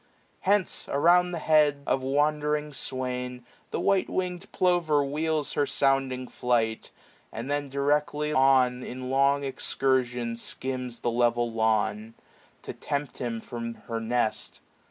Hence, 0.39 0.87
around 0.89 1.29
the 1.29 1.37
head 1.37 1.83
Of 1.85 2.01
wandering 2.01 2.73
swain, 2.73 3.45
the 3.69 3.79
white 3.79 4.07
wingM 4.07 4.51
plover 4.51 5.05
wheels 5.05 5.53
Her 5.53 5.67
sounding 5.67 6.27
flight; 6.27 6.89
and 7.31 7.51
then 7.51 7.69
directly 7.69 8.33
on 8.33 8.81
In 8.81 9.11
long 9.11 9.43
excursion 9.43 10.37
skims 10.37 11.01
the 11.01 11.11
level 11.11 11.51
lawn. 11.51 12.15
To 12.63 12.73
tempt 12.73 13.19
him 13.19 13.41
from 13.41 13.75
her 13.75 13.99
nest. 13.99 14.59